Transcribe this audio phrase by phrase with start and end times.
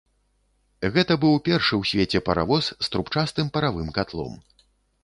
[0.95, 4.33] Гэта быў першы ў свеце паравоз з трубчастым паравым катлом.